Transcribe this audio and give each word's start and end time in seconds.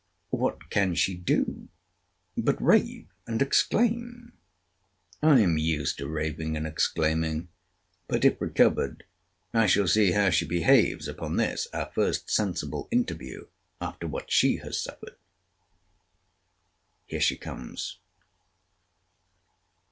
What 0.31 0.71
can 0.71 0.95
she 0.95 1.13
do 1.13 1.67
but 2.35 2.59
rave 2.59 3.05
and 3.27 3.39
exclaim? 3.39 4.33
I 5.21 5.41
am 5.41 5.59
used 5.59 5.99
to 5.99 6.07
raving 6.07 6.57
and 6.57 6.65
exclaiming—but, 6.65 8.25
if 8.25 8.41
recovered, 8.41 9.03
I 9.53 9.67
shall 9.67 9.87
see 9.87 10.09
how 10.13 10.31
she 10.31 10.45
behaves 10.47 11.07
upon 11.07 11.35
this 11.35 11.67
our 11.71 11.91
first 11.93 12.31
sensible 12.31 12.87
interview 12.89 13.45
after 13.79 14.07
what 14.07 14.31
she 14.31 14.55
has 14.63 14.81
suffered. 14.81 15.17
Here 17.05 17.21
she 17.21 17.37
comes. 17.37 17.99